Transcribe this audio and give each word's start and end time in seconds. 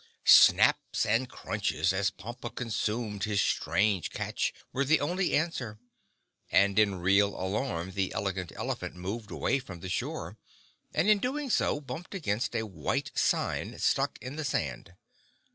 Snaps 0.25 1.05
and 1.05 1.29
crunches, 1.29 1.93
as 1.93 2.09
Pompa 2.09 2.49
consumed 2.49 3.25
his 3.25 3.39
strange 3.39 4.09
catch, 4.09 4.51
were 4.73 4.83
the 4.83 4.99
only 4.99 5.35
answer, 5.37 5.77
and 6.49 6.79
in 6.79 6.95
real 6.95 7.35
alarm 7.39 7.91
the 7.91 8.11
Elegant 8.11 8.51
Elephant 8.55 8.95
moved 8.95 9.29
away 9.29 9.59
from 9.59 9.81
the 9.81 9.89
shore, 9.89 10.39
and 10.91 11.07
in 11.07 11.19
doing 11.19 11.51
so 11.51 11.79
bumped 11.79 12.15
against 12.15 12.55
a 12.55 12.63
white 12.65 13.11
sign, 13.13 13.77
stuck 13.77 14.17
in 14.23 14.37
the 14.37 14.43
sand. 14.45 14.95